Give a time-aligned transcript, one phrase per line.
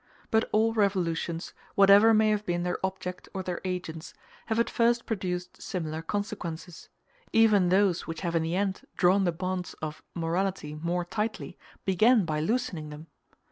[0.31, 4.15] But all revolutions, whatever may have been their object or their agents,
[4.47, 6.89] have at first produced similar consequences;
[7.33, 12.25] even those which have in the end drawn the bonds of morality more tightly began
[12.25, 13.09] by loosening them.